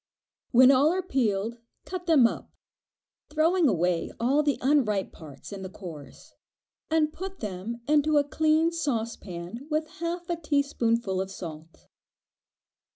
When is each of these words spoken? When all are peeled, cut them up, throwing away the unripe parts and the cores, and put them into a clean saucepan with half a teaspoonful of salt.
When 0.49 0.71
all 0.71 0.91
are 0.91 1.03
peeled, 1.03 1.59
cut 1.85 2.07
them 2.07 2.25
up, 2.25 2.49
throwing 3.29 3.67
away 3.69 4.07
the 4.19 4.57
unripe 4.59 5.11
parts 5.11 5.51
and 5.51 5.63
the 5.63 5.69
cores, 5.69 6.33
and 6.89 7.13
put 7.13 7.39
them 7.39 7.81
into 7.87 8.17
a 8.17 8.23
clean 8.23 8.71
saucepan 8.71 9.67
with 9.69 9.85
half 9.99 10.27
a 10.27 10.37
teaspoonful 10.41 11.21
of 11.21 11.29
salt. 11.29 11.85